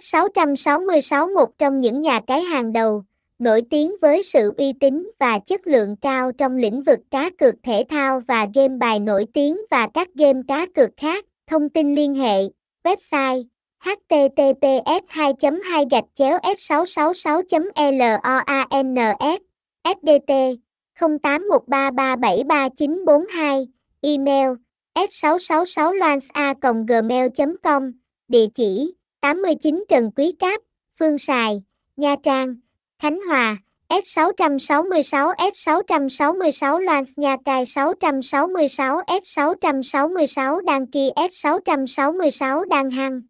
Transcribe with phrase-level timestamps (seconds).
[0.00, 3.04] S666 một trong những nhà cái hàng đầu,
[3.38, 7.54] nổi tiếng với sự uy tín và chất lượng cao trong lĩnh vực cá cược
[7.62, 11.24] thể thao và game bài nổi tiếng và các game cá cược khác.
[11.46, 12.42] Thông tin liên hệ,
[12.84, 13.44] website
[13.84, 15.32] https 2
[15.64, 19.40] 2 gạch chéo s 666 loans
[19.84, 20.32] sdt
[20.98, 23.66] 0813373942
[24.00, 24.50] email
[24.94, 27.92] s666loansa.gmail.com
[28.28, 28.94] địa chỉ
[29.24, 30.60] 89 Trần Quý Cáp,
[30.98, 31.62] Phương Sài,
[31.96, 32.56] Nha Trang,
[32.98, 33.56] Khánh Hòa,
[33.88, 43.20] S666 S666 Loan Nha Cai 666 S666 đăng Kỳ S666 đăng hăng